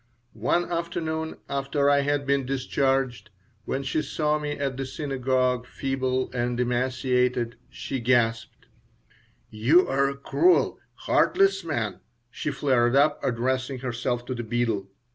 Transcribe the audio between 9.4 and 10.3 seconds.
"You're a